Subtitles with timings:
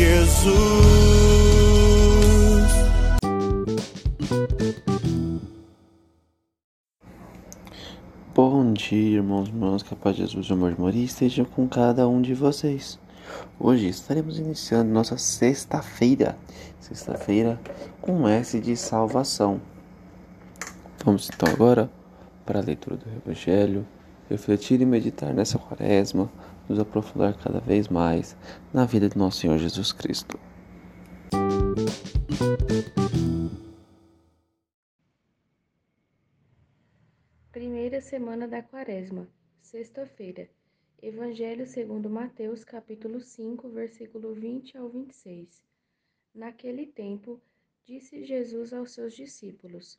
[0.00, 0.50] Jesus.
[8.34, 11.68] Bom dia, irmãos e irmãs, que a paz de Jesus amor de Maria esteja com
[11.68, 12.98] cada um de vocês.
[13.58, 16.38] Hoje estaremos iniciando nossa sexta-feira,
[16.80, 17.60] sexta-feira
[18.00, 19.60] com S de salvação.
[21.04, 21.90] Vamos então agora
[22.46, 23.86] para a leitura do Evangelho,
[24.30, 26.30] refletir e meditar nessa quaresma,
[26.68, 28.36] nos aprofundar cada vez mais
[28.72, 30.38] na vida de nosso Senhor Jesus Cristo.
[37.50, 39.26] Primeira semana da Quaresma,
[39.60, 40.48] sexta-feira.
[41.02, 45.60] Evangelho segundo Mateus, capítulo 5, versículo 20 ao 26.
[46.32, 47.40] Naquele tempo,
[47.84, 49.98] disse Jesus aos seus discípulos: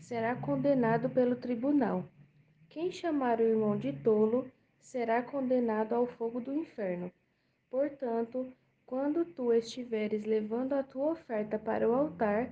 [0.00, 2.04] será condenado pelo tribunal.
[2.68, 4.50] Quem chamar o irmão de tolo
[4.80, 7.12] será condenado ao fogo do inferno.
[7.70, 8.52] Portanto,
[8.84, 12.50] quando tu estiveres levando a tua oferta para o altar,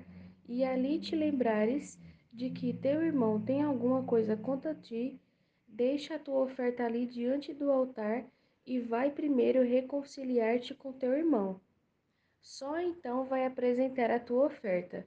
[0.49, 1.99] e ali te lembrares
[2.33, 5.21] de que teu irmão tem alguma coisa contra ti,
[5.67, 8.25] deixa a tua oferta ali diante do altar
[8.65, 11.61] e vai primeiro reconciliar-te com teu irmão.
[12.41, 15.07] Só então vai apresentar a tua oferta.